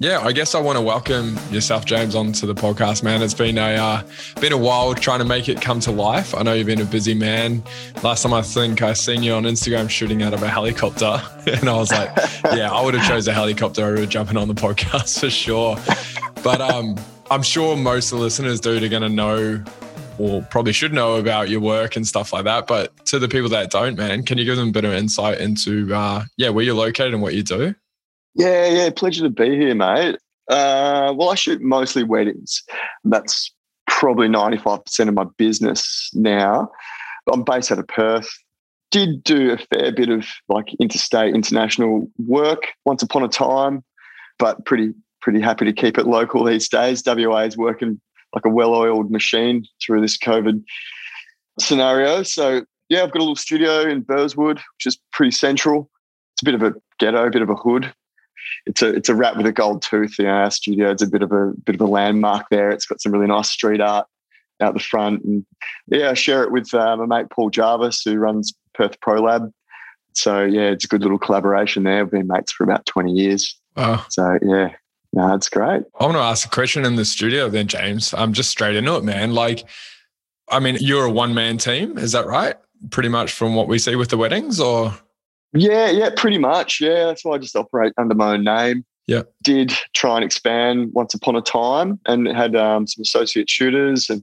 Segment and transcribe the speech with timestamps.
[0.00, 3.20] yeah, I guess I want to welcome yourself, James, onto the podcast, man.
[3.20, 4.02] It's been a uh,
[4.40, 6.36] been a while trying to make it come to life.
[6.36, 7.64] I know you've been a busy man.
[8.04, 11.68] Last time I think I seen you on Instagram shooting out of a helicopter, and
[11.68, 12.16] I was like,
[12.54, 15.76] yeah, I would have chose a helicopter over jumping on the podcast for sure.
[16.44, 16.94] But um,
[17.32, 19.64] I'm sure most of the listeners, dude, are going to know
[20.18, 22.66] or probably should know about your work and stuff like that.
[22.66, 25.40] But to the people that don't, man, can you give them a bit of insight
[25.40, 27.74] into, uh, yeah, where you're located and what you do?
[28.38, 30.16] Yeah, yeah, pleasure to be here, mate.
[30.48, 32.62] Uh, well, I shoot mostly weddings.
[33.02, 33.52] That's
[33.88, 36.70] probably 95% of my business now.
[37.32, 38.30] I'm based out of Perth.
[38.92, 43.82] Did do a fair bit of like interstate, international work once upon a time,
[44.38, 47.02] but pretty, pretty happy to keep it local these days.
[47.04, 48.00] WA is working
[48.36, 50.62] like a well-oiled machine through this COVID
[51.58, 52.22] scenario.
[52.22, 55.90] So yeah, I've got a little studio in Burswood, which is pretty central.
[56.34, 57.92] It's a bit of a ghetto, a bit of a hood.
[58.66, 60.18] It's a it's a rat with a gold tooth.
[60.18, 62.70] You know, our studio it's a bit of a bit of a landmark there.
[62.70, 64.06] It's got some really nice street art
[64.60, 65.46] out the front, and
[65.86, 69.52] yeah, I share it with uh, my mate Paul Jarvis, who runs Perth Pro Lab.
[70.14, 72.04] So yeah, it's a good little collaboration there.
[72.04, 73.56] We've been mates for about twenty years.
[73.76, 74.04] Wow.
[74.08, 74.72] So yeah,
[75.12, 75.82] no, it's great.
[75.98, 78.12] I want to ask a question in the studio then, James.
[78.14, 79.32] I'm just straight into it, man.
[79.32, 79.64] Like,
[80.48, 82.56] I mean, you're a one man team, is that right?
[82.90, 84.92] Pretty much from what we see with the weddings, or?
[85.52, 86.80] Yeah, yeah, pretty much.
[86.80, 88.84] Yeah, that's why I just operate under my own name.
[89.06, 89.22] Yeah.
[89.42, 94.10] Did try and expand once upon a time and had um, some associate shooters.
[94.10, 94.22] And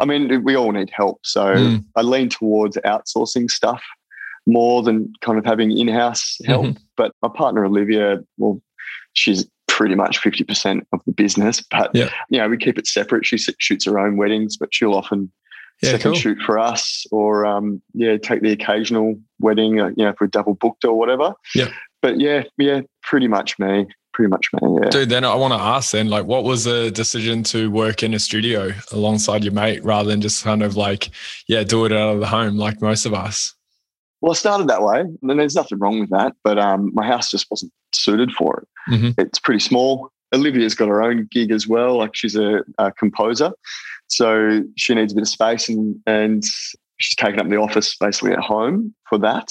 [0.00, 1.20] I mean, we all need help.
[1.22, 1.84] So mm.
[1.94, 3.82] I lean towards outsourcing stuff
[4.46, 6.66] more than kind of having in house help.
[6.66, 6.82] Mm-hmm.
[6.96, 8.60] But my partner, Olivia, well,
[9.12, 11.60] she's pretty much 50% of the business.
[11.60, 12.10] But, yeah.
[12.28, 13.24] you know, we keep it separate.
[13.24, 15.30] She shoots her own weddings, but she'll often
[15.82, 16.20] yeah, second cool.
[16.20, 20.26] shoot for us or, um, yeah, take the occasional wedding, uh, you know, if we're
[20.26, 21.34] double booked or whatever.
[21.54, 21.70] Yeah.
[22.02, 23.86] But yeah, yeah, pretty much me.
[24.12, 24.90] Pretty much me, yeah.
[24.90, 28.14] Dude, then I want to ask then, like, what was the decision to work in
[28.14, 31.10] a studio alongside your mate rather than just kind of like,
[31.48, 33.52] yeah, do it out of the home like most of us?
[34.20, 36.34] Well, I started that way, and there's nothing wrong with that.
[36.44, 38.92] But um, my house just wasn't suited for it.
[38.94, 39.20] Mm-hmm.
[39.20, 40.12] It's pretty small.
[40.34, 41.98] Olivia's got her own gig as well.
[41.98, 43.52] Like she's a, a, composer,
[44.08, 46.44] so she needs a bit of space, and and
[46.98, 49.48] she's taken up the office basically at home for that.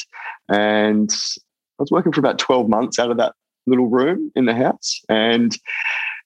[0.49, 1.11] And
[1.79, 3.33] I was working for about twelve months out of that
[3.65, 5.57] little room in the house, and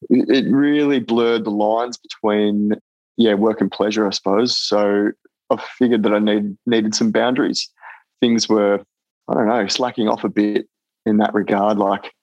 [0.09, 2.73] it really blurred the lines between
[3.17, 4.57] yeah work and pleasure, I suppose.
[4.57, 5.11] So
[5.49, 7.69] I figured that I need needed some boundaries
[8.19, 8.83] things were,
[9.27, 10.67] I don't know, slacking off a bit
[11.05, 11.77] in that regard.
[11.77, 12.13] Like,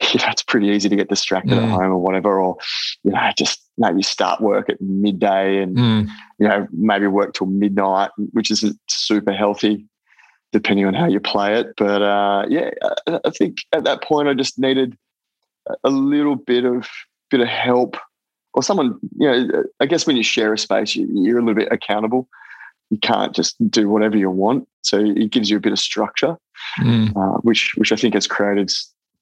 [0.12, 1.62] you know, it's pretty easy to get distracted mm.
[1.62, 2.56] at home or whatever, or,
[3.04, 6.08] you know, just maybe start work at midday and, mm.
[6.38, 9.86] you know, maybe work till midnight, which isn't super healthy
[10.52, 11.68] depending on how you play it.
[11.76, 12.70] But uh, yeah,
[13.06, 14.96] I think at that point I just needed
[15.84, 16.88] a little bit of
[17.30, 17.96] bit of help
[18.54, 21.70] or someone, you know, I guess when you share a space, you're a little bit
[21.70, 22.28] accountable
[22.90, 24.68] you can't just do whatever you want.
[24.82, 26.36] So it gives you a bit of structure,
[26.80, 27.16] mm.
[27.16, 28.70] uh, which which I think has created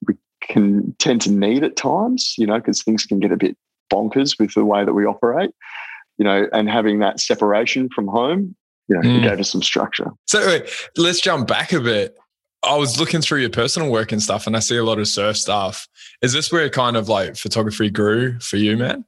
[0.07, 3.55] we can tend to need at times, you know, because things can get a bit
[3.89, 5.51] bonkers with the way that we operate,
[6.17, 8.55] you know, and having that separation from home,
[8.87, 9.23] you know, mm.
[9.23, 10.11] gave us some structure.
[10.27, 12.17] So wait, let's jump back a bit.
[12.63, 15.07] I was looking through your personal work and stuff, and I see a lot of
[15.07, 15.87] surf stuff.
[16.21, 19.05] Is this where kind of like photography grew for you, man?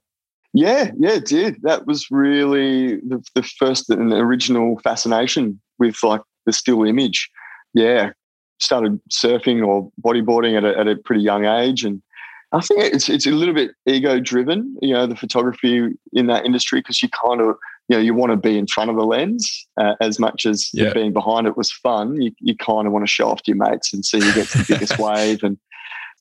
[0.54, 1.60] Yeah, yeah, it did.
[1.62, 7.30] That was really the, the first and original fascination with like the still image.
[7.74, 8.12] Yeah,
[8.58, 12.02] started surfing or bodyboarding at a, at a pretty young age, and
[12.52, 14.76] I think it's it's a little bit ego driven.
[14.82, 17.56] You know, the photography in that industry because you kind of
[17.88, 20.70] you know you want to be in front of the lens uh, as much as
[20.72, 20.92] yeah.
[20.92, 22.20] being behind it was fun.
[22.20, 24.52] You you kind of want to show off to your mates and see who gets
[24.52, 25.58] the biggest wave and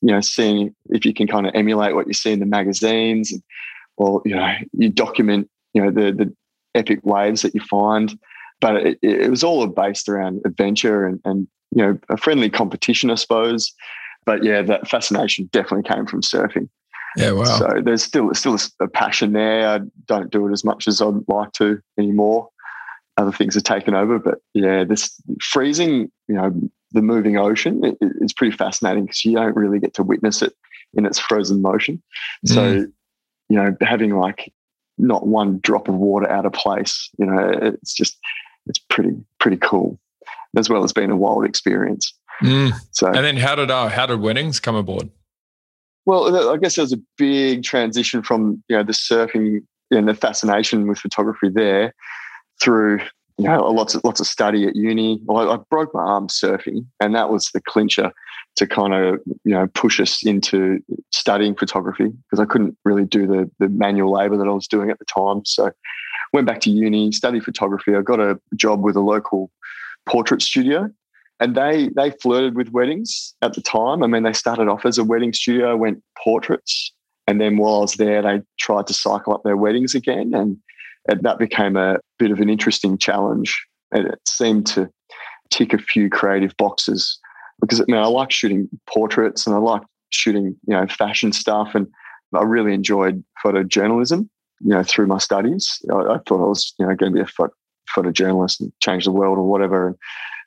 [0.01, 3.31] you know seeing if you can kind of emulate what you see in the magazines
[3.31, 3.43] and
[3.97, 6.33] or you know you document you know the the
[6.75, 8.17] epic waves that you find
[8.59, 13.11] but it, it was all based around adventure and, and you know a friendly competition
[13.11, 13.73] i suppose
[14.25, 16.69] but yeah that fascination definitely came from surfing.
[17.17, 17.43] Yeah wow.
[17.43, 19.67] So there's still still a passion there.
[19.67, 22.49] I don't do it as much as i'd like to anymore.
[23.17, 26.53] Other things are taken over but yeah this freezing you know
[26.93, 30.53] the moving ocean it, it's pretty fascinating because you don't really get to witness it
[30.93, 32.01] in its frozen motion.
[32.45, 32.53] Mm.
[32.53, 32.87] so
[33.51, 34.53] you know, having like
[34.97, 38.17] not one drop of water out of place, you know, it's just,
[38.65, 39.99] it's pretty, pretty cool,
[40.55, 42.13] as well as being a wild experience.
[42.41, 42.73] Mm.
[42.91, 45.09] So, and then how did, uh, how did weddings come aboard?
[46.05, 49.59] Well, I guess there was a big transition from, you know, the surfing
[49.91, 51.93] and the fascination with photography there
[52.61, 53.01] through
[53.37, 55.19] you know, lots of lots of study at uni.
[55.23, 58.11] Well, I, I broke my arm surfing, and that was the clincher
[58.57, 60.79] to kind of you know push us into
[61.11, 64.91] studying photography because I couldn't really do the the manual labor that I was doing
[64.91, 65.43] at the time.
[65.45, 65.71] So
[66.33, 67.95] went back to uni, studied photography.
[67.95, 69.49] I got a job with a local
[70.05, 70.89] portrait studio,
[71.41, 74.03] and they they flirted with weddings at the time.
[74.03, 76.93] I mean, they started off as a wedding studio, went portraits,
[77.27, 80.57] and then while I was there, they tried to cycle up their weddings again, and
[81.07, 83.59] that became a bit of an interesting challenge.
[83.91, 84.89] And it seemed to
[85.49, 87.19] tick a few creative boxes
[87.59, 91.73] because I mean I like shooting portraits and I like shooting you know fashion stuff,
[91.73, 91.87] and
[92.35, 94.29] I really enjoyed photojournalism.
[94.63, 97.21] You know, through my studies, I, I thought I was you know going to be
[97.21, 97.53] a photo,
[97.95, 99.87] photojournalist and change the world or whatever.
[99.87, 99.95] And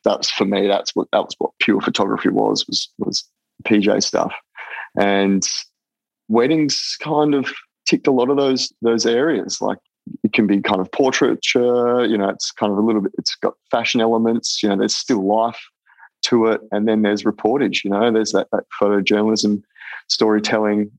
[0.04, 0.66] that's for me.
[0.66, 3.24] That's what that was what pure photography was was was
[3.64, 4.32] PJ stuff,
[4.98, 5.42] and
[6.28, 7.52] weddings kind of
[7.86, 9.60] ticked a lot of those those areas.
[9.60, 9.78] Like
[10.22, 13.12] it can be kind of portraiture, you know, it's kind of a little bit.
[13.18, 14.62] It's got fashion elements.
[14.62, 15.60] You know, there's still life
[16.26, 17.84] to it, and then there's reportage.
[17.84, 19.62] You know, there's that, that photojournalism,
[20.08, 20.90] storytelling,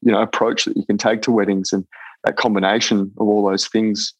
[0.00, 1.84] you know, approach that you can take to weddings, and
[2.24, 4.14] that combination of all those things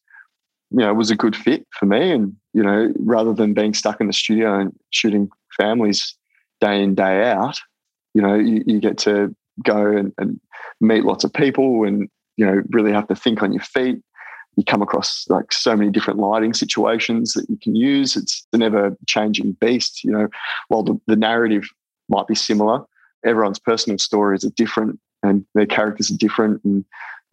[0.73, 2.11] you know, was a good fit for me.
[2.11, 6.15] And, you know, rather than being stuck in the studio and shooting families
[6.61, 7.59] day in, day out,
[8.13, 10.39] you know, you, you get to go and, and,
[10.81, 14.01] meet lots of people and, you know, really have to think on your feet.
[14.57, 18.15] You come across like so many different lighting situations that you can use.
[18.15, 20.27] It's an ever changing beast, you know,
[20.67, 21.63] while the, the narrative
[22.09, 22.83] might be similar,
[23.25, 26.61] everyone's personal stories are different and their characters are different.
[26.63, 26.83] And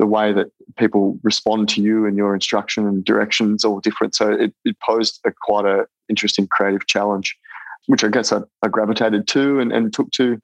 [0.00, 4.14] the way that people respond to you and your instruction and directions all different.
[4.14, 7.36] So it, it posed a quite a interesting creative challenge,
[7.86, 10.40] which I guess I, I gravitated to and, and took to.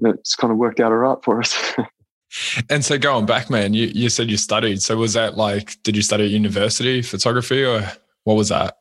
[0.00, 1.74] And it's kind of worked out all right for us.
[2.70, 4.82] and so going back, man, you, you said you studied.
[4.82, 7.82] So was that like, did you study at university photography or
[8.24, 8.76] what was that?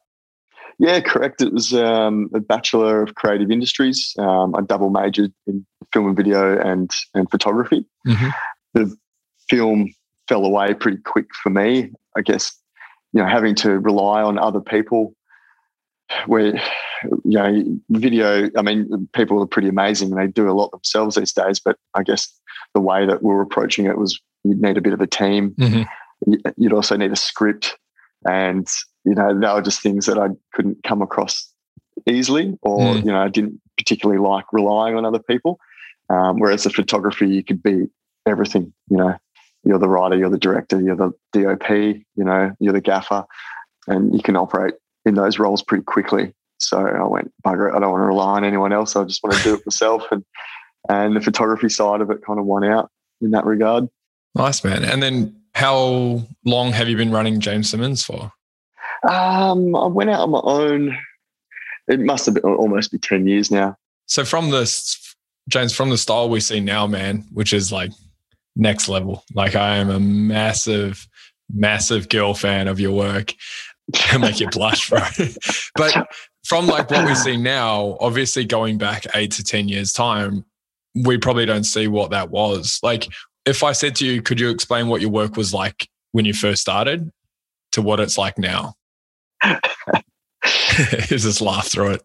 [0.79, 1.41] Yeah, correct.
[1.41, 4.13] It was um, a Bachelor of Creative Industries.
[4.19, 7.85] Um, I double majored in film and video and, and photography.
[8.05, 8.29] Mm-hmm.
[8.73, 8.97] The
[9.49, 9.93] film
[10.29, 11.91] fell away pretty quick for me.
[12.15, 12.55] I guess,
[13.11, 15.15] you know, having to rely on other people
[16.27, 16.55] where,
[17.03, 20.11] you know, video, I mean, people are pretty amazing.
[20.11, 22.31] and They do a lot themselves these days, but I guess
[22.73, 25.51] the way that we are approaching it was you'd need a bit of a team.
[25.51, 26.33] Mm-hmm.
[26.57, 27.75] You'd also need a script.
[28.27, 28.67] And,
[29.05, 31.51] you know, they were just things that I couldn't come across
[32.05, 33.05] easily or, mm.
[33.05, 35.59] you know, I didn't particularly like relying on other people.
[36.09, 37.87] Um, whereas the photography, you could be
[38.27, 39.15] everything, you know,
[39.63, 43.25] you're the writer, you're the director, you're the DOP, you know, you're the gaffer,
[43.87, 44.75] and you can operate
[45.05, 46.33] in those roles pretty quickly.
[46.59, 48.95] So I went, bugger it, I don't want to rely on anyone else.
[48.95, 50.03] I just want to do it myself.
[50.11, 50.23] And
[50.87, 52.89] and the photography side of it kind of won out
[53.21, 53.87] in that regard.
[54.35, 54.85] Nice man.
[54.85, 58.31] And then how long have you been running James Simmons for?
[59.07, 60.97] Um, I went out on my own.
[61.87, 63.75] It must have been almost be 10 years now.
[64.05, 65.15] So from this,
[65.49, 67.91] James, from the style we see now, man, which is like
[68.59, 69.23] next level.
[69.33, 71.07] Like I am a massive,
[71.51, 73.33] massive girl fan of your work.
[74.19, 74.99] Make you blush, bro.
[75.75, 76.07] but
[76.45, 80.45] from like what we see now, obviously going back eight to 10 years time,
[81.03, 82.79] we probably don't see what that was.
[82.83, 83.07] Like
[83.45, 86.33] if I said to you, could you explain what your work was like when you
[86.33, 87.09] first started
[87.71, 88.75] to what it's like now?
[91.07, 92.03] just laugh through it.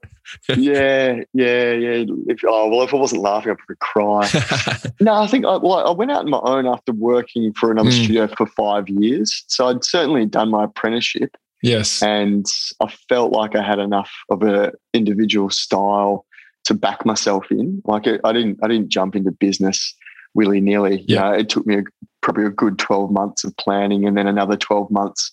[0.56, 2.04] yeah, yeah, yeah.
[2.26, 4.90] If, oh well, if I wasn't laughing, I'd probably cry.
[5.00, 7.90] no, I think I, well, I went out on my own after working for another
[7.90, 8.04] mm.
[8.04, 9.44] studio for five years.
[9.48, 11.36] So I'd certainly done my apprenticeship.
[11.62, 12.46] Yes, and
[12.80, 16.26] I felt like I had enough of an individual style
[16.64, 17.82] to back myself in.
[17.84, 19.94] Like I didn't, I didn't jump into business
[20.34, 21.04] willy nilly.
[21.06, 21.82] Yeah, it took me a,
[22.22, 25.30] probably a good twelve months of planning, and then another twelve months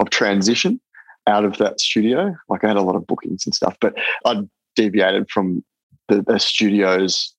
[0.00, 0.80] of transition
[1.26, 2.34] out of that studio.
[2.48, 4.42] Like I had a lot of bookings and stuff, but I
[4.76, 5.64] deviated from
[6.08, 7.34] the, the studio's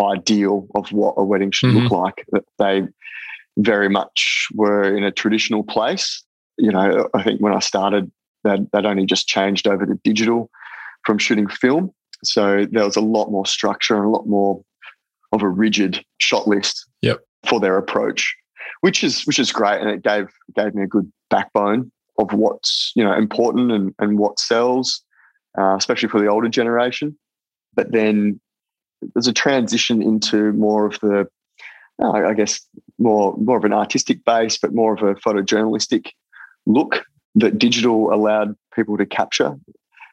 [0.00, 1.86] ideal of what a wedding should mm-hmm.
[1.86, 2.26] look like.
[2.58, 2.82] They
[3.58, 6.22] very much were in a traditional place.
[6.58, 8.10] You know, I think when I started,
[8.44, 10.50] they'd, they'd only just changed over to digital
[11.04, 11.92] from shooting film.
[12.24, 14.62] So there was a lot more structure and a lot more
[15.32, 17.20] of a rigid shot list yep.
[17.46, 18.34] for their approach,
[18.80, 22.92] which is which is great, and it gave gave me a good backbone of what's
[22.94, 25.02] you know important and, and what sells,
[25.58, 27.16] uh, especially for the older generation.
[27.74, 28.40] But then
[29.14, 31.26] there's a transition into more of the,
[32.02, 32.60] uh, I guess,
[32.98, 36.08] more more of an artistic base, but more of a photojournalistic
[36.66, 37.04] look
[37.34, 39.56] that digital allowed people to capture.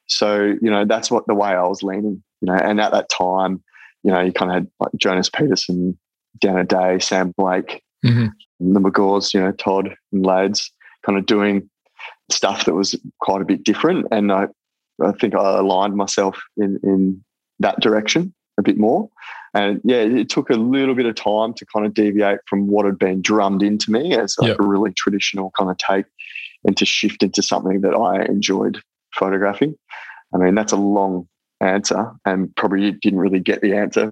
[0.07, 2.23] So you know that's what the way I was leaning.
[2.41, 3.61] You know, and at that time,
[4.03, 5.97] you know, you kind of had like Jonas Peterson,
[6.39, 8.27] Dan O'Day, Sam Blake, mm-hmm.
[8.73, 10.71] the McGaws, you know, Todd and Lads,
[11.05, 11.69] kind of doing
[12.31, 14.07] stuff that was quite a bit different.
[14.11, 14.47] And I,
[15.03, 17.23] I think I aligned myself in, in
[17.59, 19.09] that direction a bit more.
[19.53, 22.85] And yeah, it took a little bit of time to kind of deviate from what
[22.85, 24.59] had been drummed into me as like yep.
[24.59, 26.05] a really traditional kind of take
[26.65, 28.81] and to shift into something that I enjoyed
[29.15, 29.75] photographing.
[30.33, 31.27] I mean, that's a long
[31.61, 34.11] answer and probably didn't really get the answer.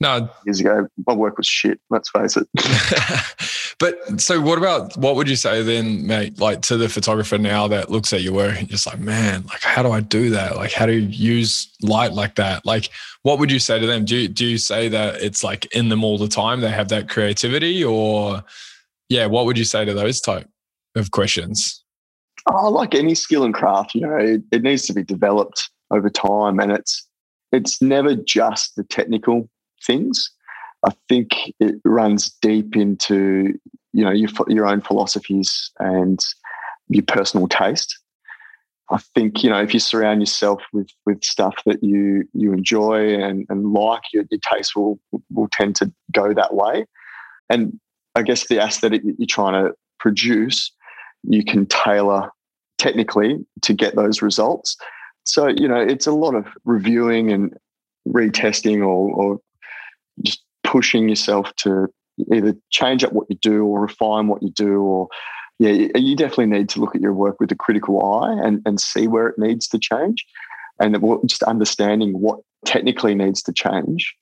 [0.00, 0.28] No.
[0.44, 2.48] Years ago, my work was shit, let's face it.
[3.78, 7.68] but so what about what would you say then, mate, like to the photographer now
[7.68, 10.56] that looks at your work and just like, man, like how do I do that?
[10.56, 12.66] Like how do you use light like that?
[12.66, 12.90] Like
[13.22, 14.04] what would you say to them?
[14.04, 16.60] Do you, do you say that it's like in them all the time?
[16.60, 18.42] They have that creativity or
[19.08, 20.48] yeah, what would you say to those type
[20.96, 21.82] of questions?
[22.50, 26.10] Oh, like any skill and craft, you know, it, it needs to be developed over
[26.10, 27.06] time, and it's
[27.52, 29.48] it's never just the technical
[29.86, 30.30] things.
[30.86, 33.54] I think it runs deep into
[33.92, 36.20] you know your your own philosophies and
[36.88, 37.98] your personal taste.
[38.90, 43.14] I think you know if you surround yourself with with stuff that you you enjoy
[43.14, 44.98] and, and like, your, your taste will
[45.32, 46.84] will tend to go that way.
[47.48, 47.78] And
[48.14, 50.70] I guess the aesthetic that you're trying to produce,
[51.22, 52.30] you can tailor
[52.78, 54.76] technically to get those results.
[55.24, 57.54] So, you know, it's a lot of reviewing and
[58.06, 59.40] retesting or, or
[60.22, 61.88] just pushing yourself to
[62.32, 65.08] either change up what you do or refine what you do or
[65.58, 68.80] yeah you definitely need to look at your work with a critical eye and, and
[68.80, 70.24] see where it needs to change
[70.80, 74.14] and just understanding what technically needs to change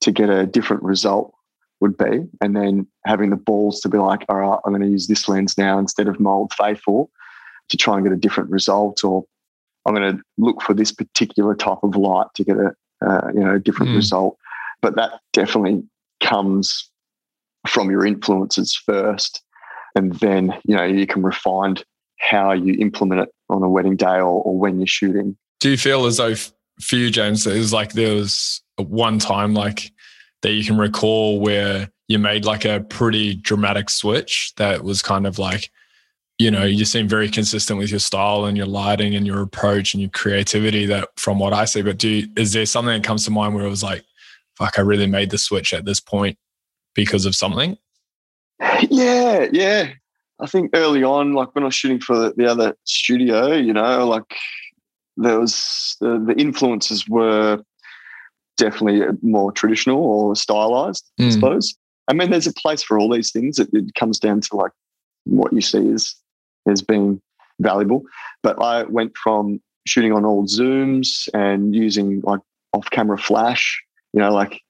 [0.00, 1.32] to get a different result
[1.80, 4.88] would be and then having the balls to be like all right i'm going to
[4.88, 7.10] use this lens now instead of my old faithful
[7.72, 9.24] to try and get a different result, or
[9.86, 12.72] I'm going to look for this particular type of light to get a
[13.04, 13.96] uh, you know a different mm.
[13.96, 14.36] result.
[14.82, 15.82] But that definitely
[16.20, 16.90] comes
[17.68, 19.42] from your influences first,
[19.94, 21.76] and then you know you can refine
[22.18, 25.36] how you implement it on a wedding day or, or when you're shooting.
[25.60, 26.34] Do you feel as though
[26.80, 29.92] for you, James, there's like there was one time like
[30.42, 35.26] that you can recall where you made like a pretty dramatic switch that was kind
[35.26, 35.70] of like
[36.38, 39.94] you know, you seem very consistent with your style and your lighting and your approach
[39.94, 41.82] and your creativity that from what I see.
[41.82, 44.04] But do you, is there something that comes to mind where it was like,
[44.56, 46.38] fuck, I really made the switch at this point
[46.94, 47.78] because of something?
[48.90, 49.90] Yeah, yeah.
[50.40, 54.06] I think early on, like when I was shooting for the other studio, you know,
[54.06, 54.36] like
[55.16, 57.62] there was the, the influences were
[58.56, 61.26] definitely more traditional or stylized, mm.
[61.26, 61.74] I suppose.
[62.08, 63.58] I mean, there's a place for all these things.
[63.58, 64.72] It, it comes down to like
[65.24, 66.14] what you see is
[66.66, 67.20] has been
[67.60, 68.02] valuable.
[68.42, 72.40] But I went from shooting on old zooms and using like
[72.72, 73.80] off camera flash,
[74.12, 74.60] you know, like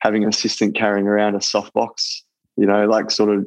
[0.00, 2.20] having an assistant carrying around a softbox,
[2.56, 3.46] you know, like sort of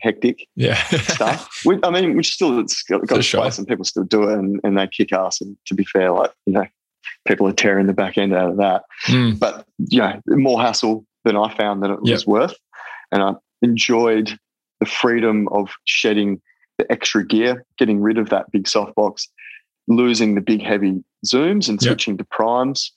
[0.00, 0.74] hectic yeah.
[0.74, 1.60] stuff.
[1.64, 3.40] Which, I mean, which still it's got, got sure.
[3.40, 5.40] place and people still do it and, and they kick ass.
[5.40, 6.66] And to be fair, like, you know,
[7.26, 8.82] people are tearing the back end out of that.
[9.06, 9.38] Mm.
[9.38, 12.14] But, you know, more hassle than I found that it yep.
[12.14, 12.56] was worth.
[13.12, 14.38] And I enjoyed
[14.80, 16.40] the freedom of shedding
[16.78, 19.28] the extra gear, getting rid of that big softbox,
[19.88, 22.18] losing the big heavy zooms and switching yep.
[22.18, 22.92] to primes.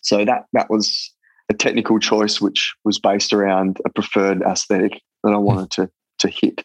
[0.00, 1.12] So that that was
[1.48, 5.42] a technical choice which was based around a preferred aesthetic that I hmm.
[5.42, 5.90] wanted to
[6.20, 6.64] to hit.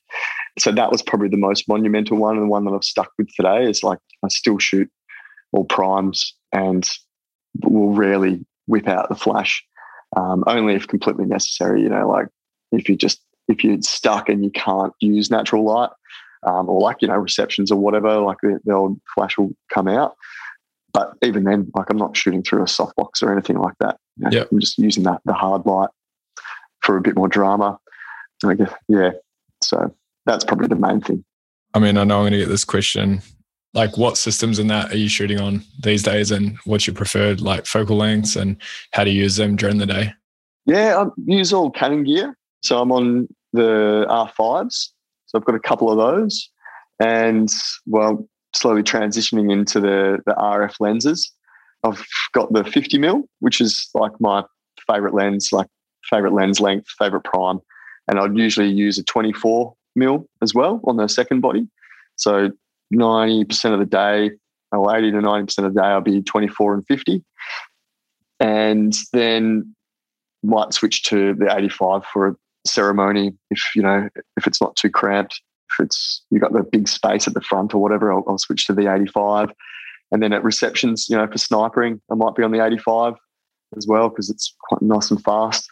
[0.57, 3.29] So that was probably the most monumental one and the one that I've stuck with
[3.35, 4.89] today is like I still shoot
[5.51, 6.87] all primes and
[7.63, 9.63] will rarely whip out the flash.
[10.15, 12.27] Um, only if completely necessary, you know, like
[12.71, 15.89] if you just if you're stuck and you can't use natural light,
[16.45, 19.87] um, or like you know receptions or whatever, like the, the old flash will come
[19.87, 20.15] out.
[20.93, 23.97] But even then, like I'm not shooting through a softbox or anything like that.
[24.17, 24.49] You know, yep.
[24.51, 25.89] I'm just using that the hard light
[26.81, 27.79] for a bit more drama.
[28.45, 29.11] I guess, yeah.
[29.63, 29.95] So
[30.25, 31.23] that's probably the main thing.
[31.73, 33.21] I mean, I know I'm going to get this question.
[33.73, 37.41] Like, what systems in that are you shooting on these days, and what's your preferred
[37.41, 38.57] like focal lengths, and
[38.91, 40.13] how to use them during the day?
[40.65, 42.37] Yeah, I use all Canon gear.
[42.61, 44.89] So I'm on the R5s.
[45.25, 46.49] So I've got a couple of those.
[46.99, 47.49] And
[47.87, 51.31] well, slowly transitioning into the, the RF lenses.
[51.83, 54.43] I've got the 50 mil, which is like my
[54.87, 55.67] favorite lens, like
[56.09, 57.59] favorite lens length, favorite prime.
[58.07, 61.67] And I'd usually use a 24 mil as well on the second body.
[62.15, 62.51] So
[62.93, 64.31] 90% of the day,
[64.71, 67.23] or 80 to 90% of the day, I'll be 24 and 50.
[68.39, 69.75] And then
[70.43, 74.89] might switch to the 85 for a ceremony if you know if it's not too
[74.89, 75.41] cramped
[75.79, 78.65] if it's you got the big space at the front or whatever I'll, I'll, switch
[78.67, 79.51] to the 85
[80.11, 83.15] and then at receptions you know for snipering i might be on the 85
[83.77, 85.67] as well because it's quite nice and fast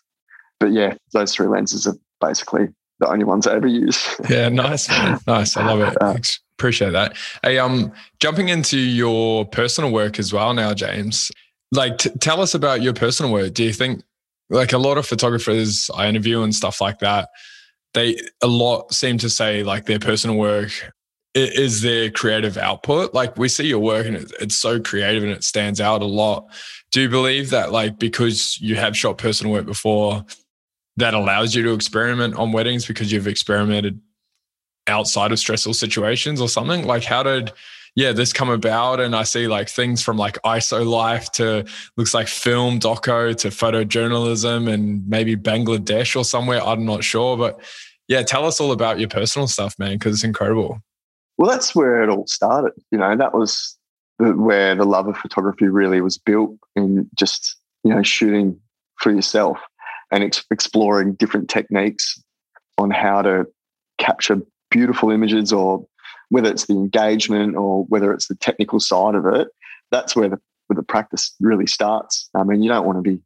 [0.59, 2.67] but yeah those three lenses are basically
[3.01, 4.15] the only ones I ever use.
[4.29, 4.87] yeah, nice,
[5.27, 5.57] nice.
[5.57, 6.01] I love it.
[6.01, 6.17] Uh,
[6.57, 7.17] Appreciate that.
[7.43, 11.31] Hey, um, jumping into your personal work as well now, James.
[11.71, 13.55] Like, t- tell us about your personal work.
[13.55, 14.03] Do you think,
[14.51, 17.29] like, a lot of photographers I interview and stuff like that,
[17.93, 20.71] they a lot seem to say like their personal work
[21.33, 23.13] is their creative output.
[23.13, 26.47] Like we see your work and it's so creative and it stands out a lot.
[26.91, 30.25] Do you believe that like because you have shot personal work before,
[30.97, 34.01] that allows you to experiment on weddings because you've experimented
[34.87, 36.85] outside of stressful situations or something?
[36.85, 37.51] Like how did
[37.95, 41.65] yeah, this come about and I see like things from like ISO life to
[41.97, 46.63] looks like film doco to photojournalism and maybe Bangladesh or somewhere.
[46.63, 47.37] I'm not sure.
[47.37, 47.59] But
[48.07, 50.79] yeah, tell us all about your personal stuff, man, because it's incredible.
[51.37, 52.73] Well, that's where it all started.
[52.91, 53.77] You know, that was
[54.17, 58.57] where the love of photography really was built in just, you know, shooting
[58.99, 59.57] for yourself
[60.11, 62.21] and ex- exploring different techniques
[62.77, 63.45] on how to
[63.97, 65.85] capture beautiful images or
[66.31, 69.49] whether it's the engagement or whether it's the technical side of it,
[69.91, 72.29] that's where the where the practice really starts.
[72.33, 73.21] I mean, you don't want to be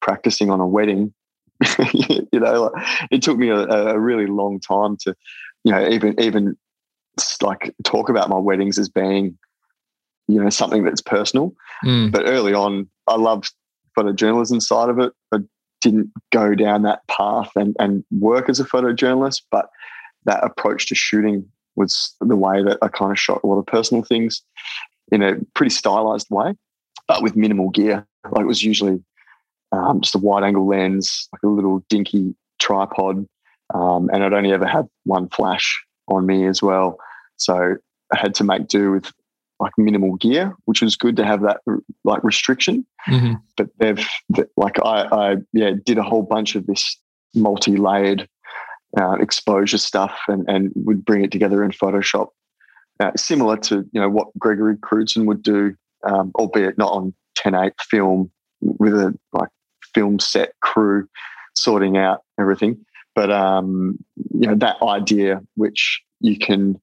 [0.00, 1.12] practicing on a wedding.
[1.78, 2.72] you know,
[3.10, 5.14] it took me a, a, really long time to,
[5.64, 6.56] you know, even even
[7.42, 9.36] like talk about my weddings as being,
[10.26, 11.54] you know, something that's personal.
[11.84, 12.10] Mm.
[12.10, 13.52] But early on, I loved
[13.94, 15.12] the photojournalism side of it.
[15.32, 15.38] I
[15.82, 19.68] didn't go down that path and and work as a photojournalist, but
[20.24, 23.66] that approach to shooting was the way that I kind of shot a lot of
[23.66, 24.42] personal things
[25.12, 26.54] in a pretty stylized way,
[27.06, 28.06] but with minimal gear.
[28.30, 29.02] Like it was usually
[29.72, 33.26] um, just a wide angle lens, like a little dinky tripod.
[33.74, 36.98] Um, and I'd only ever had one flash on me as well.
[37.36, 37.76] So
[38.12, 39.12] I had to make do with
[39.58, 41.60] like minimal gear, which was good to have that
[42.04, 42.86] like restriction.
[43.08, 43.34] Mm-hmm.
[43.56, 44.06] But they've
[44.56, 46.98] like I, I yeah did a whole bunch of this
[47.34, 48.28] multi-layered
[48.96, 52.28] uh, exposure stuff and, and would bring it together in Photoshop,
[53.00, 55.74] uh, similar to you know what Gregory Crewdson would do,
[56.04, 59.50] um, albeit not on 10.8 film with a like
[59.94, 61.06] film set crew
[61.54, 62.78] sorting out everything.
[63.14, 63.98] But um,
[64.34, 66.80] you know that idea, which you can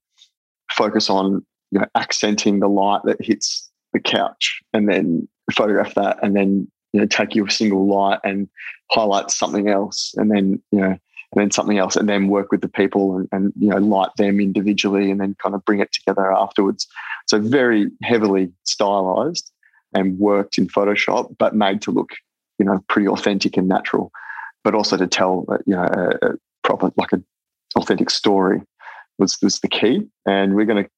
[0.71, 6.17] focus on, you know, accenting the light that hits the couch, and then photograph that,
[6.23, 8.47] and then you know take your single light and
[8.91, 10.97] highlight something else, and then you know
[11.33, 14.09] and then something else, and then work with the people and, and you know light
[14.17, 16.87] them individually, and then kind of bring it together afterwards.
[17.27, 19.51] So very heavily stylized
[19.93, 22.11] and worked in Photoshop, but made to look
[22.59, 24.11] you know pretty authentic and natural,
[24.63, 27.25] but also to tell you know a, a proper like an
[27.75, 28.61] authentic story
[29.17, 30.89] was was the key, and we're going to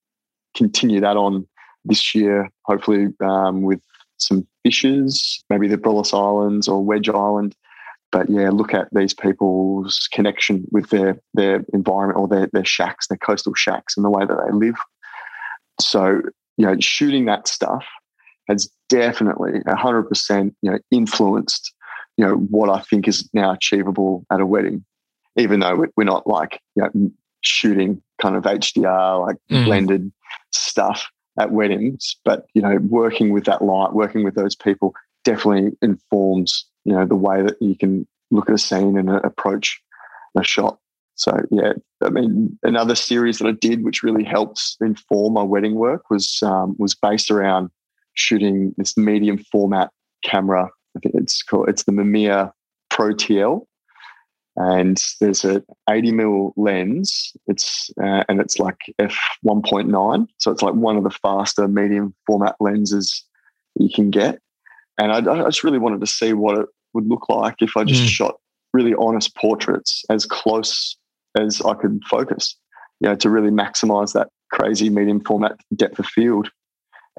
[0.56, 1.48] continue that on
[1.86, 3.82] this year, hopefully um, with
[4.18, 7.56] some fishes, maybe the Abrolhos Islands or Wedge Island,
[8.16, 13.08] but yeah, look at these people's connection with their their environment or their their shacks,
[13.08, 14.78] their coastal shacks, and the way that they live.
[15.82, 16.22] So
[16.56, 17.84] you know, shooting that stuff
[18.48, 21.74] has definitely hundred percent you know influenced
[22.16, 24.86] you know what I think is now achievable at a wedding,
[25.36, 29.66] even though we're not like you know shooting kind of HDR like mm.
[29.66, 30.10] blended
[30.54, 31.06] stuff
[31.38, 34.94] at weddings, but you know working with that light, working with those people
[35.26, 39.82] definitely informs you know the way that you can look at a scene and approach
[40.38, 40.78] a shot.
[41.16, 45.76] So yeah, I mean, another series that I did, which really helps inform my wedding
[45.76, 47.70] work, was um, was based around
[48.14, 49.92] shooting this medium format
[50.24, 50.70] camera.
[50.96, 52.52] I think it's called it's the Mamiya
[52.90, 53.66] Pro TL,
[54.58, 57.32] and there's a 80 mil lens.
[57.48, 62.14] It's uh, and it's like f 1.9, so it's like one of the faster medium
[62.28, 63.24] format lenses
[63.80, 64.40] you can get.
[64.98, 67.84] And I, I just really wanted to see what it would look like if I
[67.84, 68.08] just mm.
[68.08, 68.36] shot
[68.74, 70.98] really honest portraits as close
[71.38, 72.56] as I could focus,
[73.00, 76.50] you know, to really maximize that crazy medium format depth of field.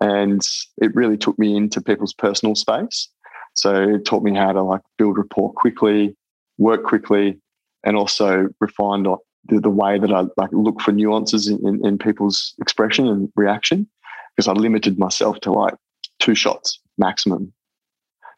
[0.00, 0.42] And
[0.82, 3.08] it really took me into people's personal space.
[3.54, 6.14] So it taught me how to like build rapport quickly,
[6.58, 7.40] work quickly,
[7.84, 9.16] and also refine the,
[9.48, 13.88] the way that I like look for nuances in, in, in people's expression and reaction.
[14.34, 15.74] Because I limited myself to like
[16.18, 17.52] two shots maximum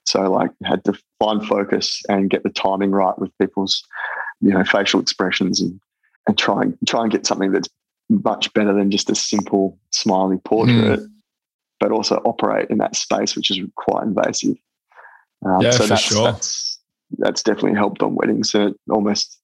[0.08, 3.84] so like had to find focus and get the timing right with people's,
[4.40, 5.78] you know, facial expressions and
[6.26, 7.68] and try and try and get something that's
[8.08, 11.08] much better than just a simple smiley portrait, mm.
[11.78, 14.56] but also operate in that space which is quite invasive.
[15.44, 16.24] Um, yeah, so for that's, sure.
[16.24, 16.78] That's,
[17.18, 18.50] that's definitely helped on weddings.
[18.50, 19.38] So it almost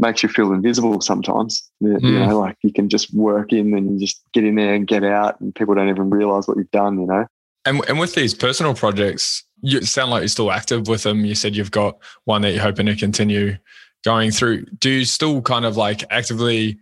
[0.00, 1.70] makes you feel invisible sometimes.
[1.80, 2.02] You, mm.
[2.02, 5.04] you know, like you can just work in and just get in there and get
[5.04, 7.00] out, and people don't even realize what you've done.
[7.00, 7.26] You know.
[7.66, 11.24] And, and with these personal projects, you sound like you're still active with them.
[11.24, 13.56] You said you've got one that you're hoping to continue
[14.04, 16.78] going through, do you still kind of like actively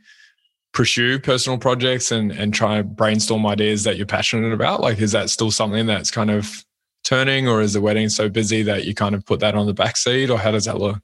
[0.73, 4.81] pursue personal projects and and try and brainstorm ideas that you're passionate about?
[4.81, 6.65] Like, is that still something that's kind of
[7.05, 9.75] turning, or is the wedding so busy that you kind of put that on the
[9.75, 10.99] back seat, or how does that look?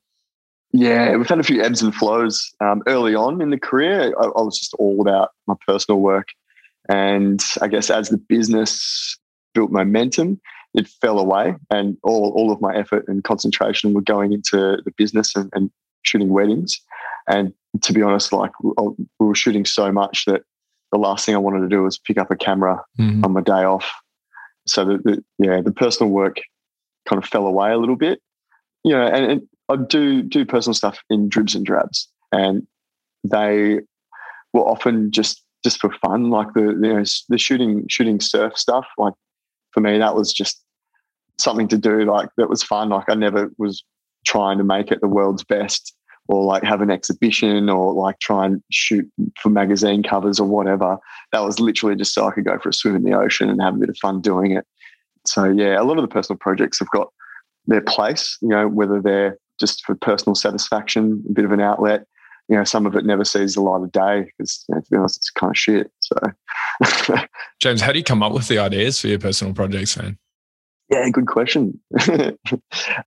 [0.72, 2.52] Yeah, we've had a few ebbs and flows.
[2.60, 6.28] Um, early on in the career, I, I was just all about my personal work,
[6.88, 9.18] and I guess as the business
[9.54, 10.40] built momentum,
[10.74, 14.92] it fell away, and all all of my effort and concentration were going into the
[14.96, 15.70] business and, and
[16.02, 16.80] shooting weddings.
[17.28, 20.42] And to be honest, like we were shooting so much that
[20.92, 23.24] the last thing I wanted to do was pick up a camera mm-hmm.
[23.24, 23.90] on my day off.
[24.66, 26.36] So the, the, yeah, the personal work
[27.08, 28.20] kind of fell away a little bit.
[28.84, 32.66] You know, and, and I do do personal stuff in dribs and drabs, and
[33.24, 33.80] they
[34.52, 38.86] were often just just for fun, like the you know the shooting shooting surf stuff.
[38.98, 39.14] Like
[39.72, 40.63] for me, that was just
[41.38, 42.04] something to do.
[42.04, 42.88] Like that was fun.
[42.90, 43.84] Like I never was
[44.26, 45.94] trying to make it the world's best
[46.28, 49.06] or like have an exhibition or like try and shoot
[49.40, 50.96] for magazine covers or whatever.
[51.32, 53.60] That was literally just so I could go for a swim in the ocean and
[53.60, 54.66] have a bit of fun doing it.
[55.26, 57.08] So yeah, a lot of the personal projects have got
[57.66, 62.06] their place, you know, whether they're just for personal satisfaction, a bit of an outlet.
[62.48, 64.90] You know, some of it never sees the light of day because, you know, to
[64.90, 65.90] be honest, it's kind of shit.
[66.00, 66.16] So,
[67.60, 70.18] James, how do you come up with the ideas for your personal projects, man?
[70.94, 71.80] Yeah, good question.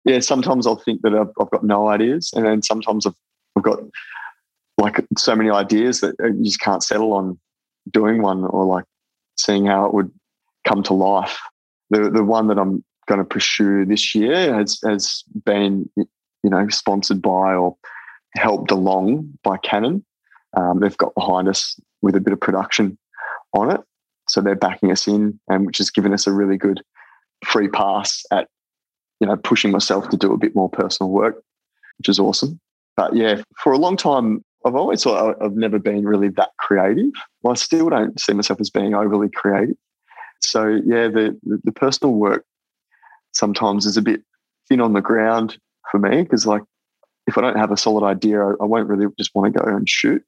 [0.06, 3.16] yeah, sometimes I'll think that I've, I've, got no ideas, and then sometimes I've,
[3.56, 3.80] I've got
[4.78, 7.40] like so many ideas that you just can't settle on
[7.90, 8.86] doing one or like
[9.38, 10.12] seeing how it would
[10.68, 11.38] come to life.
[11.90, 16.06] The the one that I'm going to pursue this year has has been you
[16.50, 17.76] know sponsored by or
[18.36, 20.06] helped along by Canon.
[20.56, 22.98] Um, they've got behind us with a bit of production
[23.54, 23.82] on it,
[24.28, 26.84] so they're backing us in, and which has given us a really good
[27.46, 28.48] free pass at
[29.20, 31.42] you know pushing myself to do a bit more personal work,
[31.98, 32.60] which is awesome.
[32.96, 37.12] But yeah, for a long time, I've always thought I've never been really that creative.
[37.42, 39.76] Well, I still don't see myself as being overly creative.
[40.40, 42.46] So yeah, the the personal work
[43.34, 44.22] sometimes is a bit
[44.68, 45.58] thin on the ground
[45.92, 46.64] for me because like
[47.28, 49.66] if I don't have a solid idea, I, I won't really just want to go
[49.68, 50.24] and shoot.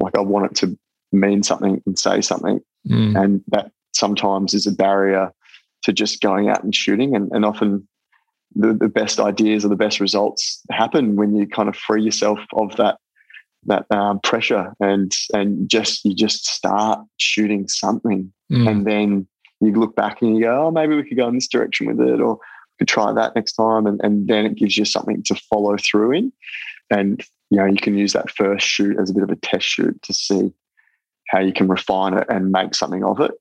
[0.00, 0.78] Like I want it to
[1.12, 3.22] mean something and say something, mm.
[3.22, 5.32] and that sometimes is a barrier
[5.84, 7.14] to just going out and shooting.
[7.14, 7.86] And, and often
[8.54, 12.40] the, the best ideas or the best results happen when you kind of free yourself
[12.52, 12.98] of that
[13.66, 18.68] that um, pressure and and just you just start shooting something mm.
[18.68, 19.26] and then
[19.60, 21.98] you look back and you go oh maybe we could go in this direction with
[22.00, 22.40] it or we
[22.80, 26.12] could try that next time and, and then it gives you something to follow through
[26.12, 26.32] in
[26.90, 29.66] and you know you can use that first shoot as a bit of a test
[29.66, 30.52] shoot to see
[31.28, 33.32] how you can refine it and make something of it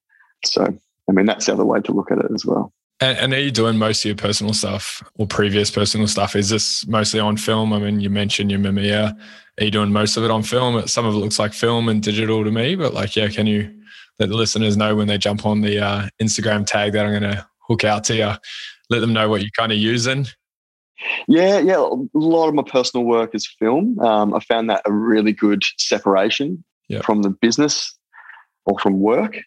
[0.46, 0.74] so
[1.10, 2.72] I mean, that's the other way to look at it as well.
[3.00, 6.36] And, and, are you doing most of your personal stuff or previous personal stuff?
[6.36, 7.74] Is this mostly on film?
[7.74, 9.18] I mean, you mentioned your Mamiya.
[9.60, 10.88] Are you doing most of it on film?
[10.88, 13.74] Some of it looks like film and digital to me, but like, yeah, can you
[14.20, 17.34] let the listeners know when they jump on the uh, Instagram tag that I'm going
[17.34, 18.32] to hook out to you?
[18.90, 20.28] Let them know what you're kind of using.
[21.28, 21.80] Yeah, yeah.
[21.80, 24.00] A lot of my personal work is film.
[24.00, 27.04] Um, I found that a really good separation yep.
[27.04, 27.98] from the business
[28.66, 29.38] or from work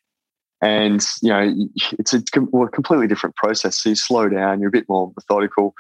[0.67, 3.79] and you know it's a, completely different process.
[3.79, 5.75] So you slow down you're a bit more methodical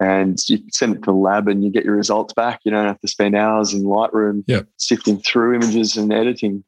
[0.00, 2.60] and you send it to the lab and you get your results back.
[2.64, 4.44] You don't have to spend hours in lightroom
[4.76, 6.62] sifting through images and editing.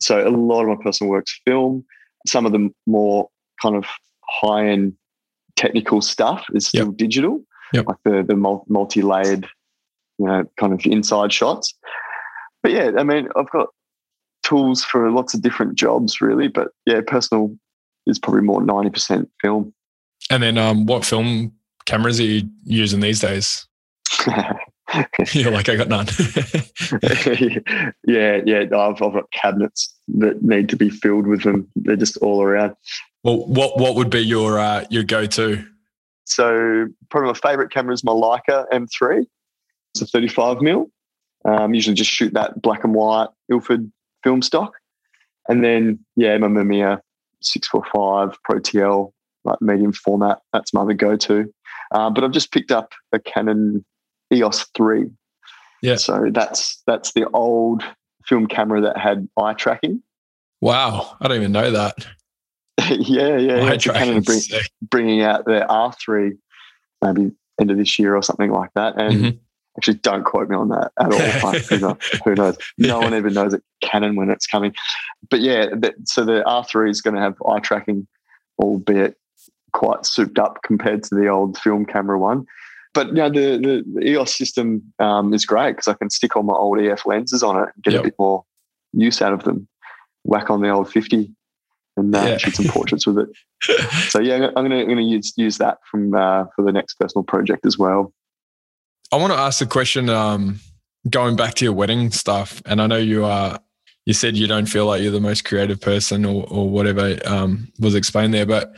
[0.00, 1.84] So a lot of my personal work's film.
[2.26, 3.28] Some of the more
[3.60, 3.84] kind of
[4.24, 4.94] high-end
[5.56, 6.96] technical stuff is still yep.
[6.96, 7.42] digital.
[7.72, 7.86] Yep.
[7.86, 8.34] like the, the
[8.68, 9.46] multi-layered
[10.18, 11.74] you know kind of inside shots.
[12.62, 13.68] But yeah i mean i've got
[14.42, 16.48] tools for lots of different jobs, really.
[16.48, 17.56] But yeah, personal
[18.06, 19.72] is probably more 90% film.
[20.30, 21.52] And then um, what film
[21.86, 23.66] cameras are you using these days?
[25.32, 26.06] You're like, I got none.
[28.06, 28.64] yeah, yeah.
[28.76, 31.70] I've, I've got cabinets that need to be filled with them.
[31.76, 32.74] They're just all around.
[33.22, 35.64] Well, what what would be your uh, your go to?
[36.24, 39.26] So probably my favorite camera is my Leica M3.
[39.94, 40.90] It's a 35 mil.
[41.44, 43.90] Um, usually just shoot that black and white Ilford
[44.22, 44.74] film stock.
[45.48, 47.00] And then, yeah, my Mamiya
[47.42, 49.12] 645 Pro TL,
[49.44, 50.40] like medium format.
[50.52, 51.52] That's my other go to.
[51.92, 53.84] Uh, but I've just picked up a Canon
[54.32, 55.10] EOS 3.
[55.82, 55.96] Yeah.
[55.96, 57.82] So that's that's the old
[58.26, 60.02] film camera that had eye tracking.
[60.60, 61.16] Wow.
[61.20, 62.06] I don't even know that.
[62.90, 63.54] yeah, yeah.
[63.56, 63.76] Eye yeah.
[63.76, 64.40] Canon bring,
[64.82, 66.36] bringing out their R3
[67.02, 69.00] maybe end of this year or something like that.
[69.00, 69.38] And mm-hmm.
[69.76, 71.52] Actually, don't quote me on that at all.
[71.68, 72.58] who, knows, who knows?
[72.76, 74.74] No one even knows it Canon when it's coming.
[75.28, 78.06] But yeah, that, so the R3 is going to have eye tracking,
[78.60, 79.16] albeit
[79.72, 82.44] quite souped up compared to the old film camera one.
[82.92, 86.36] but you know, the, the, the EOS system um, is great because I can stick
[86.36, 88.00] all my old EF lenses on it and get yep.
[88.00, 88.44] a bit more
[88.92, 89.68] use out of them.
[90.24, 91.32] Whack on the old 50
[91.96, 92.36] and uh, yeah.
[92.36, 93.28] shoot some portraits with it.
[94.08, 97.24] so yeah, I'm gonna I'm gonna use use that from uh, for the next personal
[97.24, 98.12] project as well.
[99.12, 100.08] I want to ask a question.
[100.08, 100.60] Um,
[101.08, 103.60] going back to your wedding stuff, and I know you are.
[104.06, 107.72] You said you don't feel like you're the most creative person, or or whatever um,
[107.78, 108.46] was explained there.
[108.46, 108.72] But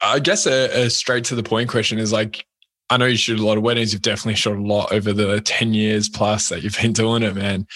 [0.00, 2.44] I guess a, a straight to the point question is like,
[2.90, 3.92] I know you shoot a lot of weddings.
[3.92, 7.34] You've definitely shot a lot over the ten years plus that you've been doing it,
[7.34, 7.66] man.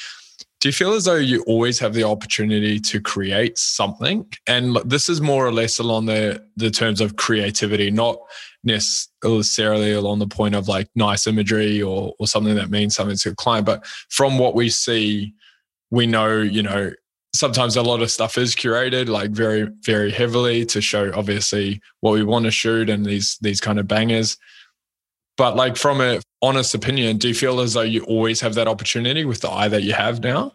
[0.60, 4.26] Do you feel as though you always have the opportunity to create something?
[4.46, 8.16] And this is more or less along the the terms of creativity, not
[8.64, 13.30] necessarily along the point of like nice imagery or or something that means something to
[13.30, 13.66] a client.
[13.66, 15.34] But from what we see,
[15.90, 16.92] we know, you know,
[17.34, 22.12] sometimes a lot of stuff is curated like very, very heavily to show obviously what
[22.12, 24.36] we want to shoot and these these kind of bangers.
[25.36, 28.68] But like from a honest opinion, do you feel as though you always have that
[28.68, 30.52] opportunity with the eye that you have now?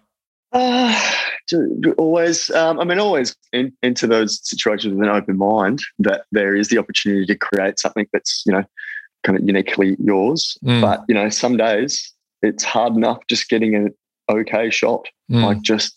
[0.52, 1.00] Uh,
[1.98, 2.50] always.
[2.52, 6.70] Um, I mean, always in, into those situations with an open mind that there is
[6.70, 8.64] the opportunity to create something that's you know
[9.24, 10.58] kind of uniquely yours.
[10.66, 10.82] Mm.
[10.82, 13.94] But you know, some days it's hard enough just getting an
[14.30, 15.44] okay shot, mm.
[15.44, 15.96] like just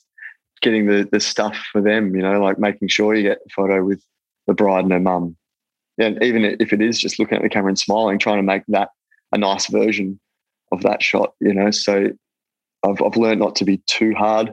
[0.61, 2.15] getting the the stuff for them.
[2.15, 4.03] You know, like making sure you get a photo with
[4.47, 5.37] the bride and her mum.
[5.99, 8.63] And even if it is just looking at the camera and smiling, trying to make
[8.69, 8.91] that
[9.33, 10.19] a nice version
[10.73, 11.71] of that shot, you know.
[11.71, 12.11] So
[12.85, 14.53] I've I've learned not to be too hard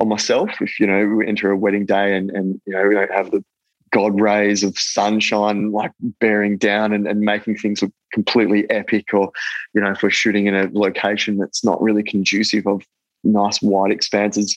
[0.00, 0.50] on myself.
[0.60, 3.30] If you know we enter a wedding day and and you know we don't have
[3.30, 3.44] the
[3.92, 9.30] god rays of sunshine like bearing down and, and making things look completely epic, or
[9.74, 12.82] you know if we're shooting in a location that's not really conducive of
[13.24, 14.56] nice wide expanses,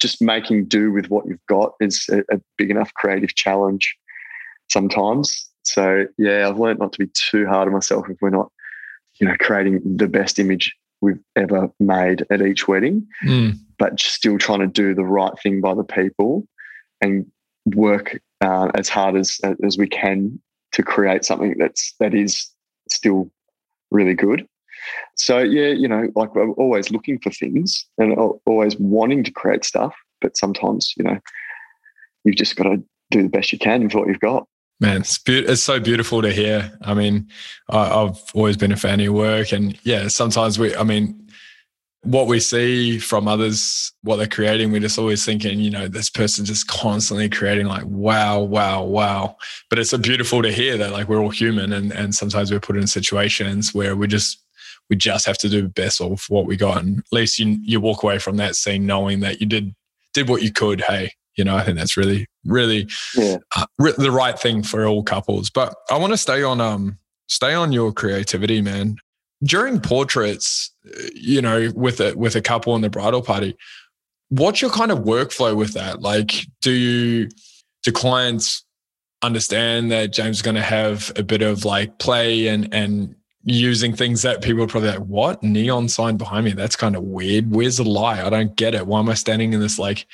[0.00, 3.96] just making do with what you've got is a, a big enough creative challenge
[4.70, 5.46] sometimes.
[5.68, 8.50] So yeah, I've learned not to be too hard on myself if we're not
[9.20, 13.54] you know, creating the best image we've ever made at each wedding, mm.
[13.78, 16.46] but still trying to do the right thing by the people
[17.00, 17.26] and
[17.74, 20.40] work uh, as hard as as we can
[20.72, 22.48] to create something that's that is
[22.90, 23.30] still
[23.90, 24.46] really good.
[25.16, 28.14] So yeah, you know, like we're always looking for things and
[28.46, 31.18] always wanting to create stuff, but sometimes you know
[32.24, 34.46] you've just got to do the best you can with what you've got.
[34.80, 36.70] Man, it's, be- it's so beautiful to hear.
[36.82, 37.28] I mean,
[37.68, 41.28] I, I've always been a fan of your work, and yeah, sometimes we, I mean,
[42.02, 46.08] what we see from others, what they're creating, we're just always thinking, you know, this
[46.08, 49.36] person just constantly creating like, wow, wow, wow.
[49.68, 52.60] But it's so beautiful to hear that like we're all human and, and sometimes we're
[52.60, 54.44] put in situations where we just
[54.88, 56.82] we just have to do the best of what we got.
[56.82, 59.74] And at least you you walk away from that scene knowing that you did
[60.14, 60.80] did what you could.
[60.82, 63.36] Hey, you know, I think that's really, really yeah.
[63.56, 65.50] uh, the right thing for all couples.
[65.50, 68.96] But I want to stay on, um, stay on your creativity, man.
[69.44, 73.56] During portraits, uh, you know, with a with a couple in the bridal party,
[74.30, 76.02] what's your kind of workflow with that?
[76.02, 77.28] Like, do you
[77.84, 78.64] do clients
[79.22, 83.94] understand that James is going to have a bit of like play and and using
[83.94, 86.52] things that people are probably like, what neon sign behind me?
[86.52, 87.50] That's kind of weird.
[87.50, 88.24] Where's the lie?
[88.24, 88.86] I don't get it.
[88.86, 90.06] Why am I standing in this like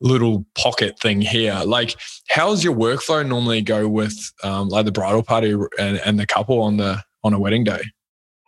[0.00, 1.60] little pocket thing here.
[1.64, 1.96] Like,
[2.28, 6.60] how's your workflow normally go with um, like the bridal party and, and the couple
[6.62, 7.82] on the on a wedding day?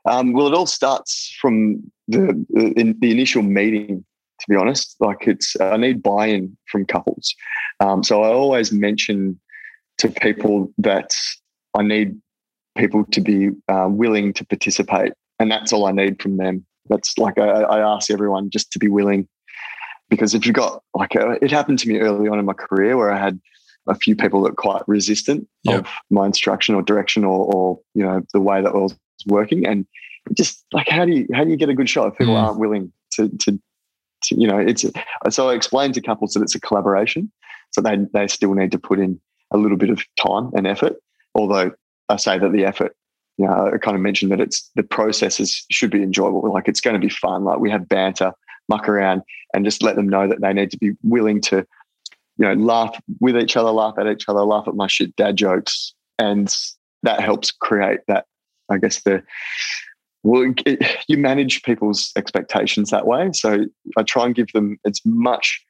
[0.07, 2.29] Um, well, it all starts from the
[2.77, 4.05] in the initial meeting.
[4.41, 7.35] To be honest, like it's I need buy-in from couples.
[7.81, 9.39] Um, so I always mention
[9.99, 11.15] to people that
[11.75, 12.19] I need
[12.79, 16.65] people to be uh, willing to participate, and that's all I need from them.
[16.89, 19.29] That's like I, I ask everyone just to be willing
[20.11, 22.53] because if you've got like a, uh, it happened to me early on in my
[22.53, 23.41] career where I had
[23.89, 28.05] a few people that were quite resistant of my instruction or direction or, or you
[28.05, 28.95] know the way that I was
[29.27, 29.87] working and
[30.35, 32.43] just like how do you how do you get a good shot if people mm.
[32.43, 33.59] aren't willing to, to
[34.23, 34.85] to you know it's
[35.31, 37.33] so I explained to couples that it's a collaboration
[37.71, 39.21] so they they still need to put in
[39.51, 40.97] a little bit of time and effort
[41.35, 41.73] although
[42.09, 42.95] I say that the effort
[43.39, 46.81] you know I kind of mentioned that it's the processes should be enjoyable like it's
[46.81, 48.33] going to be fun like we have banter
[48.71, 51.67] muck around and just let them know that they need to be willing to,
[52.39, 55.37] you know, laugh with each other, laugh at each other, laugh at my shit dad
[55.37, 55.93] jokes.
[56.19, 56.55] And
[57.03, 58.25] that helps create that,
[58.71, 59.23] I guess, the,
[60.23, 63.31] well, it, you manage people's expectations that way.
[63.35, 63.67] So
[63.99, 65.63] I try and give them as much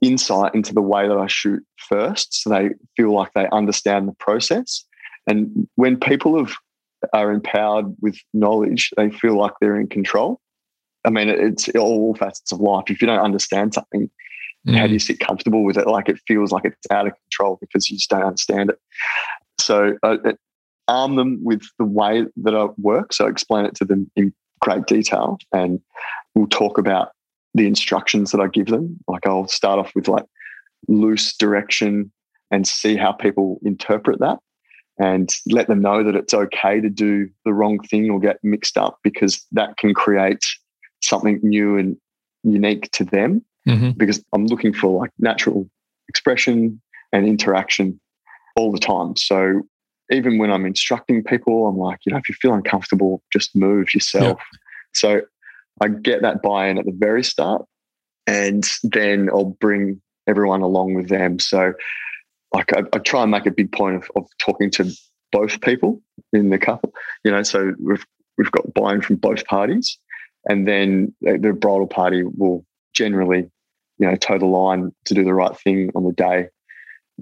[0.00, 4.14] insight into the way that I shoot first so they feel like they understand the
[4.14, 4.84] process.
[5.26, 6.54] And when people have,
[7.12, 10.40] are empowered with knowledge, they feel like they're in control.
[11.04, 12.84] I mean, it's all facets of life.
[12.88, 14.10] If you don't understand something,
[14.66, 14.76] mm.
[14.76, 15.86] how do you sit comfortable with it?
[15.86, 18.78] Like it feels like it's out of control because you just don't understand it.
[19.58, 20.38] So uh, it,
[20.88, 23.12] arm them with the way that I work.
[23.12, 25.80] So explain it to them in great detail and
[26.34, 27.10] we'll talk about
[27.54, 28.98] the instructions that I give them.
[29.08, 30.24] Like I'll start off with like
[30.88, 32.12] loose direction
[32.50, 34.38] and see how people interpret that
[34.98, 38.76] and let them know that it's okay to do the wrong thing or get mixed
[38.76, 40.44] up because that can create
[41.02, 41.96] something new and
[42.44, 43.90] unique to them mm-hmm.
[43.90, 45.68] because I'm looking for like natural
[46.08, 46.80] expression
[47.12, 48.00] and interaction
[48.56, 49.16] all the time.
[49.16, 49.62] So
[50.10, 53.94] even when I'm instructing people, I'm like, you know, if you feel uncomfortable, just move
[53.94, 54.38] yourself.
[54.52, 54.58] Yeah.
[54.94, 55.20] So
[55.80, 57.64] I get that buy in at the very start
[58.26, 61.38] and then I'll bring everyone along with them.
[61.38, 61.72] So
[62.52, 64.92] like I, I try and make a big point of, of talking to
[65.32, 66.92] both people in the couple,
[67.24, 68.04] you know, so we've,
[68.36, 69.98] we've got buy-in from both parties
[70.48, 73.50] and then the bridal party will generally,
[73.98, 76.48] you know, toe the line to do the right thing on the day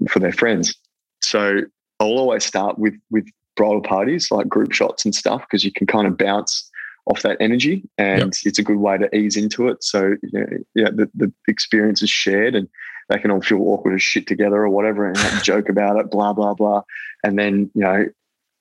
[0.09, 0.75] for their friends.
[1.21, 1.61] So
[1.99, 5.85] I'll always start with with bridal parties like group shots and stuff because you can
[5.85, 6.69] kind of bounce
[7.05, 8.33] off that energy and yep.
[8.45, 9.83] it's a good way to ease into it.
[9.83, 12.67] So you know, yeah, the, the experience is shared and
[13.11, 16.33] they can all feel awkward as shit together or whatever and joke about it, blah,
[16.33, 16.81] blah, blah.
[17.23, 18.05] And then, you know,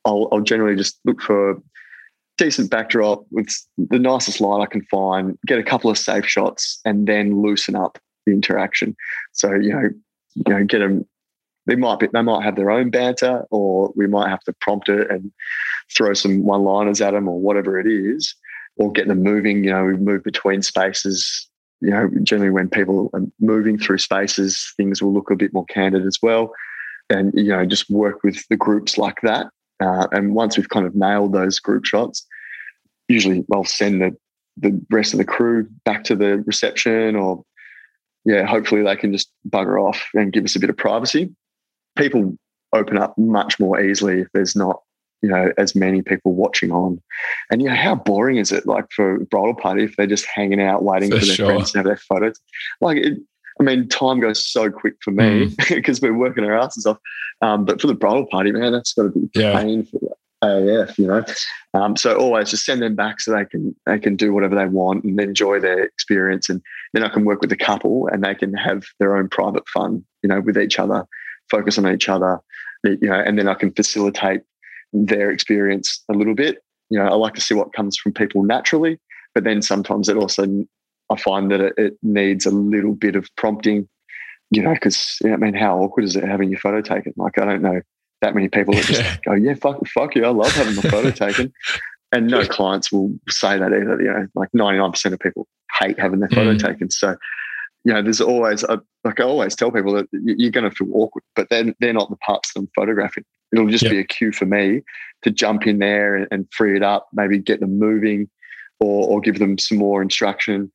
[0.04, 1.62] I'll, I'll generally just look for
[2.40, 6.80] decent backdrop with the nicest light I can find, get a couple of safe shots,
[6.86, 8.96] and then loosen up the interaction.
[9.32, 9.90] So you know,
[10.34, 11.06] you know, get them.
[11.66, 14.88] They might be, they might have their own banter, or we might have to prompt
[14.88, 15.30] it and
[15.94, 18.34] throw some one-liners at them, or whatever it is,
[18.76, 19.62] or get them moving.
[19.62, 21.46] You know, we move between spaces.
[21.82, 25.66] You know, generally when people are moving through spaces, things will look a bit more
[25.66, 26.52] candid as well.
[27.10, 29.48] And you know, just work with the groups like that
[29.80, 32.26] uh, and once we've kind of nailed those group shots,
[33.08, 34.16] usually I'll send the,
[34.56, 37.44] the rest of the crew back to the reception or,
[38.24, 41.34] yeah, hopefully they can just bugger off and give us a bit of privacy.
[41.96, 42.36] People
[42.72, 44.80] open up much more easily if there's not,
[45.22, 47.00] you know, as many people watching on.
[47.50, 50.26] And, you know, how boring is it like for a bridal party if they're just
[50.26, 51.46] hanging out waiting for, for their sure.
[51.46, 52.38] friends to have their photos?
[52.80, 53.18] Like, it,
[53.58, 56.02] I mean, time goes so quick for me because mm.
[56.10, 56.98] we're working our asses off.
[57.42, 59.60] Um, but for the bridal party, man, that's got to be yeah.
[59.60, 60.16] painful.
[60.42, 61.22] AF, you know.
[61.74, 64.64] Um, so always just send them back so they can they can do whatever they
[64.64, 66.62] want and enjoy their experience, and
[66.94, 70.02] then I can work with the couple and they can have their own private fun,
[70.22, 71.06] you know, with each other,
[71.50, 72.40] focus on each other,
[72.84, 74.40] you know, and then I can facilitate
[74.92, 76.62] their experience a little bit.
[76.88, 78.98] You know, I like to see what comes from people naturally,
[79.34, 80.46] but then sometimes it also
[81.10, 83.88] I find that it, it needs a little bit of prompting,
[84.50, 87.12] you know, because I mean, how awkward is it having your photo taken?
[87.16, 87.80] Like, I don't know
[88.20, 91.10] that many people that just go, yeah, fuck, fuck you, I love having my photo
[91.10, 91.52] taken.
[92.12, 94.00] And no clients will say that either.
[94.00, 95.46] You know, like 99% of people
[95.78, 96.58] hate having their photo mm.
[96.58, 96.90] taken.
[96.90, 97.16] So,
[97.84, 100.88] you know, there's always, a, like I always tell people that you're going to feel
[100.92, 103.24] awkward, but then they're not the parts that I'm photographing.
[103.52, 103.92] It'll just yep.
[103.92, 104.82] be a cue for me
[105.22, 108.28] to jump in there and, and free it up, maybe get them moving
[108.80, 110.70] or, or give them some more instruction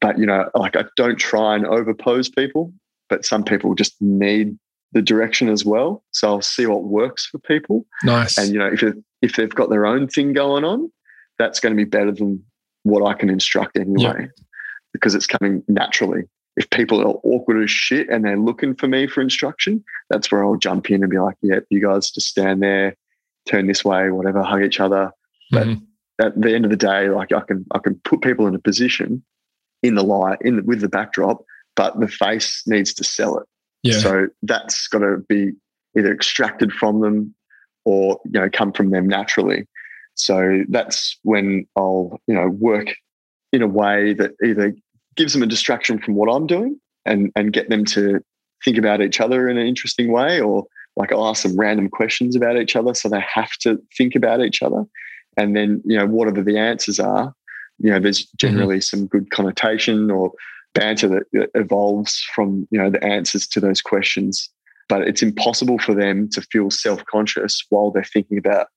[0.00, 2.72] but you know, like I don't try and overpose people,
[3.08, 4.56] but some people just need
[4.92, 6.04] the direction as well.
[6.12, 7.86] So I'll see what works for people.
[8.04, 8.38] Nice.
[8.38, 8.82] And you know, if
[9.22, 10.90] if they've got their own thing going on,
[11.38, 12.42] that's going to be better than
[12.82, 14.28] what I can instruct anyway,
[14.92, 16.22] because it's coming naturally.
[16.56, 20.44] If people are awkward as shit and they're looking for me for instruction, that's where
[20.44, 22.96] I'll jump in and be like, "Yeah, you guys just stand there,
[23.46, 25.10] turn this way, whatever, hug each other."
[25.50, 25.84] But mm-hmm.
[26.24, 28.58] at the end of the day, like I can I can put people in a
[28.58, 29.22] position
[29.82, 33.46] in the light, in the, with the backdrop, but the face needs to sell it.
[33.82, 33.98] Yeah.
[33.98, 35.52] So that's got to be
[35.96, 37.34] either extracted from them
[37.84, 39.66] or you know come from them naturally.
[40.14, 42.88] So that's when I'll you know work
[43.52, 44.74] in a way that either
[45.14, 48.20] gives them a distraction from what I'm doing and and get them to
[48.64, 52.34] think about each other in an interesting way, or like I'll ask them random questions
[52.34, 54.84] about each other so they have to think about each other.
[55.36, 57.32] And then you know whatever the answers are,
[57.78, 58.36] you know, there's mm-hmm.
[58.36, 58.98] generally mm-hmm.
[58.98, 60.32] some good connotation or
[60.74, 64.50] banter that, that evolves from, you know, the answers to those questions.
[64.88, 68.68] But it's impossible for them to feel self-conscious while they're thinking about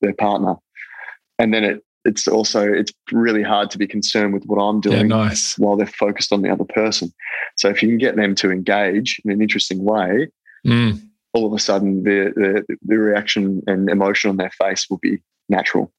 [0.00, 0.56] their partner.
[1.38, 5.08] And then it it's also it's really hard to be concerned with what I'm doing
[5.08, 5.56] yeah, nice.
[5.58, 7.12] while they're focused on the other person.
[7.56, 10.28] So if you can get them to engage in an interesting way,
[10.66, 11.00] mm.
[11.32, 15.20] all of a sudden the, the the reaction and emotion on their face will be
[15.48, 15.92] natural.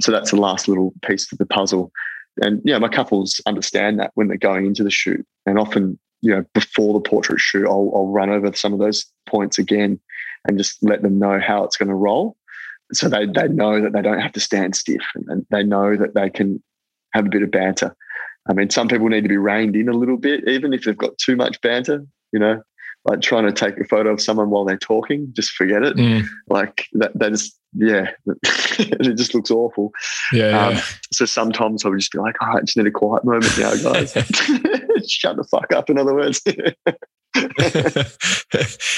[0.00, 1.90] So that's the last little piece of the puzzle.
[2.42, 5.26] And yeah, my couples understand that when they're going into the shoot.
[5.46, 9.06] And often, you know, before the portrait shoot, I'll, I'll run over some of those
[9.26, 9.98] points again
[10.46, 12.36] and just let them know how it's going to roll.
[12.92, 16.14] So they, they know that they don't have to stand stiff and they know that
[16.14, 16.62] they can
[17.12, 17.96] have a bit of banter.
[18.48, 20.96] I mean, some people need to be reined in a little bit, even if they've
[20.96, 22.62] got too much banter, you know,
[23.06, 25.96] like trying to take a photo of someone while they're talking, just forget it.
[25.96, 26.26] Mm.
[26.48, 28.10] Like that, that is, yeah,
[28.42, 29.92] it just looks awful.
[30.32, 30.82] Yeah, um, yeah.
[31.12, 33.74] So sometimes I would just be like, all right, just need a quiet moment now,
[33.76, 34.12] guys.
[35.08, 36.42] Shut the fuck up, in other words.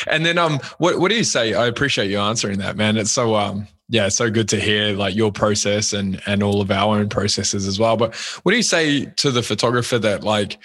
[0.07, 1.53] and then, um, what, what do you say?
[1.53, 2.97] I appreciate you answering that, man.
[2.97, 6.71] It's so, um, yeah, so good to hear like your process and and all of
[6.71, 7.97] our own processes as well.
[7.97, 10.59] But what do you say to the photographer that like,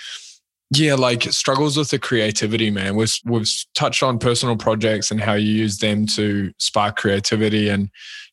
[0.76, 2.96] yeah, like struggles with the creativity, man?
[2.96, 7.90] We've we've touched on personal projects and how you use them to spark creativity and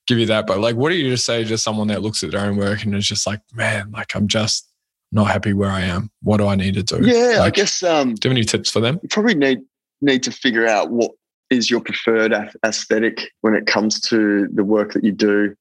[0.07, 0.47] give you that.
[0.47, 2.82] But like, what do you just say to someone that looks at their own work
[2.84, 4.70] and is just like, man, like I'm just
[5.12, 6.11] not happy where I am.
[6.22, 7.01] What do I need to do?
[7.03, 7.82] Yeah, like, I guess.
[7.82, 9.01] Um, do you have any tips for them?
[9.03, 9.61] You probably need
[10.01, 11.11] need to figure out what
[11.51, 12.32] is your preferred
[12.64, 15.55] aesthetic when it comes to the work that you do.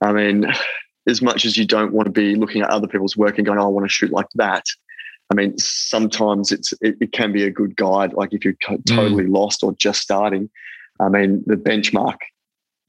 [0.00, 0.46] I mean,
[1.08, 3.58] as much as you don't want to be looking at other people's work and going,
[3.58, 4.64] oh, I want to shoot like that.
[5.30, 8.12] I mean, sometimes it's it, it can be a good guide.
[8.12, 8.56] Like if you're
[8.86, 9.32] totally mm.
[9.32, 10.48] lost or just starting,
[11.00, 12.18] I mean, the benchmark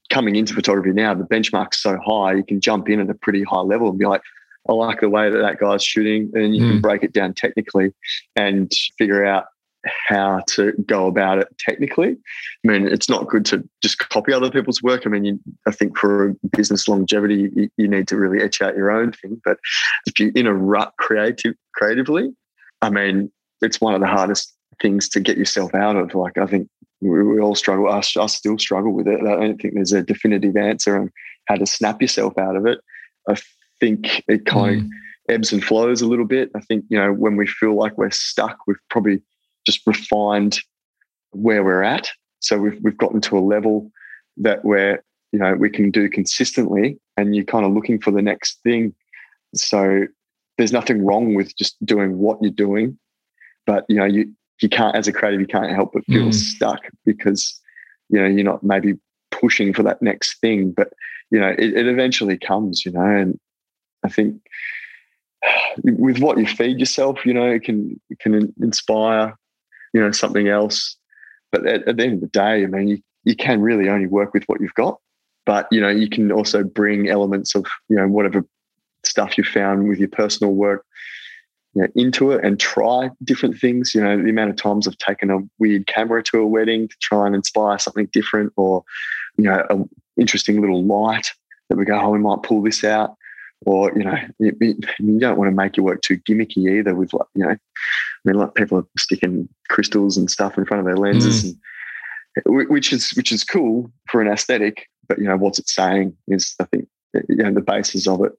[0.09, 3.43] coming into photography now, the benchmark's so high, you can jump in at a pretty
[3.43, 4.21] high level and be like,
[4.69, 6.71] I like the way that that guy's shooting, and you mm.
[6.71, 7.93] can break it down technically
[8.35, 9.45] and figure out
[10.07, 12.11] how to go about it technically.
[12.11, 15.03] I mean, it's not good to just copy other people's work.
[15.05, 18.75] I mean, you, I think for business longevity, you, you, need to really etch out
[18.75, 19.41] your own thing.
[19.43, 19.57] But
[20.05, 22.33] if you're in a rut creative creatively,
[22.81, 23.31] I mean,
[23.61, 26.13] it's one of the hardest things to get yourself out of.
[26.13, 26.69] Like, I think
[27.01, 27.89] we, we all struggle.
[27.89, 29.21] I, I still struggle with it.
[29.21, 31.11] I don't think there's a definitive answer on
[31.47, 32.79] how to snap yourself out of it.
[33.29, 33.35] I
[33.79, 34.85] think it kind mm.
[34.85, 34.91] of
[35.29, 36.51] ebbs and flows a little bit.
[36.55, 39.21] I think, you know, when we feel like we're stuck, we've probably
[39.68, 40.59] just refined
[41.32, 42.09] where we're at.
[42.39, 43.91] So we've we've gotten to a level
[44.38, 48.22] that where you know we can do consistently, and you're kind of looking for the
[48.22, 48.95] next thing.
[49.53, 50.07] So
[50.57, 52.97] there's nothing wrong with just doing what you're doing,
[53.65, 56.34] but you know you you can't as a creative you can't help but feel mm.
[56.34, 57.59] stuck because
[58.09, 58.95] you know you're not maybe
[59.30, 60.93] pushing for that next thing, but
[61.30, 62.86] you know it, it eventually comes.
[62.86, 63.39] You know, and
[64.03, 64.41] I think
[65.84, 69.38] with what you feed yourself, you know, it can it can inspire
[69.97, 70.95] you know, something else.
[71.51, 74.05] But at, at the end of the day, I mean, you, you can really only
[74.05, 74.99] work with what you've got.
[75.45, 78.45] But, you know, you can also bring elements of, you know, whatever
[79.03, 80.85] stuff you found with your personal work
[81.73, 83.95] you know, into it and try different things.
[83.95, 86.95] You know, the amount of times I've taken a weird camera to a wedding to
[87.01, 88.83] try and inspire something different or,
[89.37, 89.89] you know, an
[90.19, 91.31] interesting little light
[91.69, 93.15] that we go, oh, we might pull this out
[93.65, 94.55] or you know you,
[94.99, 97.55] you, don't want to make your work too gimmicky either with like you know
[98.26, 101.57] i mean like people are sticking crystals and stuff in front of their lenses mm.
[102.45, 106.15] and, which is which is cool for an aesthetic but you know what's it saying
[106.28, 106.88] is i think
[107.30, 108.34] you know the basis of it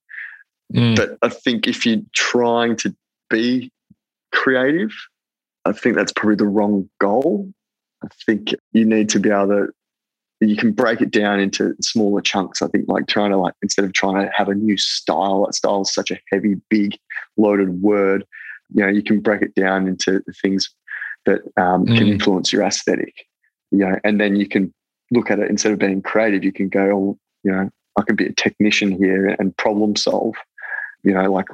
[0.74, 0.96] mm.
[0.96, 2.94] but i think if you're trying to
[3.30, 3.70] be
[4.32, 4.92] creative
[5.64, 7.50] i think that's probably the wrong goal
[8.04, 9.68] i think you need to be able to
[10.40, 12.62] you can break it down into smaller chunks.
[12.62, 15.54] I think like trying to like instead of trying to have a new style, that
[15.54, 16.96] style is such a heavy, big,
[17.36, 18.24] loaded word.
[18.74, 20.70] You know, you can break it down into the things
[21.26, 21.96] that um, mm.
[21.96, 23.14] can influence your aesthetic.
[23.70, 24.72] You know, and then you can
[25.10, 26.44] look at it instead of being creative.
[26.44, 30.34] You can go, oh, you know, I can be a technician here and problem solve.
[31.02, 31.46] You know, like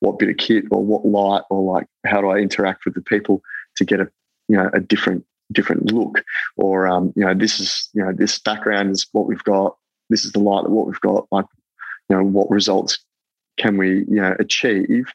[0.00, 3.00] what bit of kit or what light or like how do I interact with the
[3.00, 3.42] people
[3.76, 4.08] to get a
[4.48, 6.22] you know a different different look
[6.56, 9.76] or um, you know this is you know this background is what we've got
[10.10, 11.46] this is the light that what we've got like
[12.08, 12.98] you know what results
[13.58, 15.06] can we you know achieve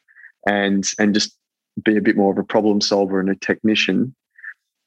[0.46, 1.36] and and just
[1.84, 4.14] be a bit more of a problem solver and a technician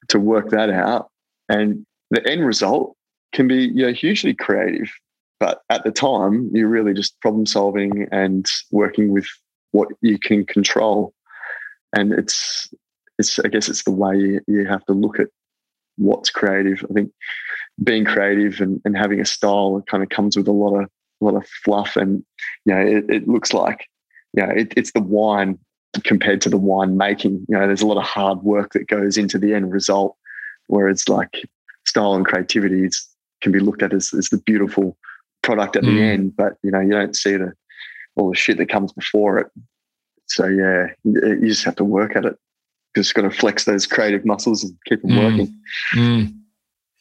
[0.09, 1.09] to work that out
[1.49, 2.95] and the end result
[3.33, 4.91] can be you know hugely creative
[5.39, 9.27] but at the time you're really just problem solving and working with
[9.71, 11.13] what you can control
[11.93, 12.69] and it's
[13.19, 15.27] it's I guess it's the way you, you have to look at
[15.97, 16.83] what's creative.
[16.89, 17.11] I think
[17.83, 20.89] being creative and, and having a style kind of comes with a lot of
[21.21, 22.23] a lot of fluff and
[22.65, 23.85] you know it, it looks like
[24.33, 25.57] you know it, it's the wine
[26.03, 27.45] compared to the wine making.
[27.47, 30.15] You know, there's a lot of hard work that goes into the end result,
[30.67, 31.47] whereas like
[31.85, 33.07] style and creativity is,
[33.41, 34.97] can be looked at as, as the beautiful
[35.43, 35.93] product at mm.
[35.93, 37.53] the end, but you know you don't see the
[38.15, 39.47] all the shit that comes before it.
[40.27, 42.37] So yeah, you just have to work at it
[42.95, 45.23] just got to flex those creative muscles and keep them mm.
[45.23, 45.61] working.
[45.95, 46.39] Mm.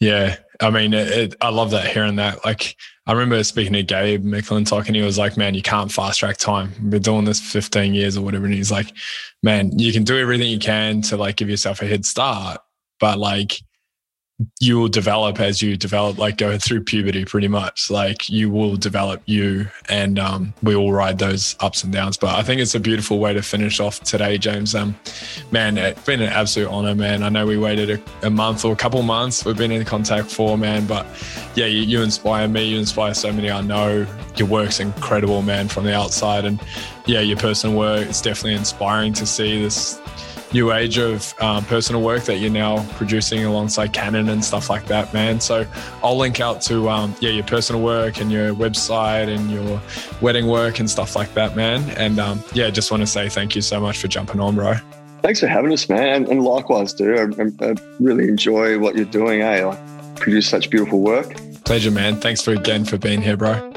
[0.02, 2.44] Yeah, I mean, it, it, I love that hearing that.
[2.44, 2.74] Like,
[3.06, 6.38] I remember speaking to Gabe McClintock, and he was like, "Man, you can't fast track
[6.38, 6.72] time.
[6.80, 8.92] We've been doing this 15 years or whatever." And he's like,
[9.44, 12.60] "Man, you can do everything you can to like give yourself a head start,
[12.98, 13.60] but like."
[14.60, 17.90] You will develop as you develop, like going through puberty pretty much.
[17.90, 22.16] Like you will develop you and um, we all ride those ups and downs.
[22.16, 24.74] But I think it's a beautiful way to finish off today, James.
[24.74, 24.96] Um,
[25.50, 27.22] man, it's been an absolute honor, man.
[27.22, 29.44] I know we waited a, a month or a couple months.
[29.44, 30.86] We've been in contact for, man.
[30.86, 31.06] But
[31.54, 32.64] yeah, you, you inspire me.
[32.64, 34.06] You inspire so many I know.
[34.36, 36.44] Your work's incredible, man, from the outside.
[36.44, 36.60] And
[37.06, 40.00] yeah, your personal work, it's definitely inspiring to see this
[40.52, 44.86] new age of um, personal work that you're now producing alongside Canon and stuff like
[44.86, 45.40] that, man.
[45.40, 45.66] So
[46.02, 49.80] I'll link out to um, yeah your personal work and your website and your
[50.20, 51.88] wedding work and stuff like that, man.
[51.90, 54.74] And um, yeah, just want to say thank you so much for jumping on, bro.
[55.22, 56.26] Thanks for having us, man.
[56.26, 57.38] And likewise, dude.
[57.38, 59.40] I, I really enjoy what you're doing.
[59.40, 59.64] Eh?
[59.64, 61.34] Like, produce such beautiful work.
[61.64, 62.20] Pleasure, man.
[62.20, 63.72] Thanks for again for being here, bro.